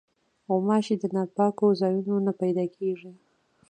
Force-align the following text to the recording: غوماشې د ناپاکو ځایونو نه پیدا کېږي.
غوماشې 0.47 0.95
د 0.99 1.03
ناپاکو 1.15 1.67
ځایونو 1.81 2.15
نه 2.25 2.31
پیدا 2.41 2.65
کېږي. 2.75 3.11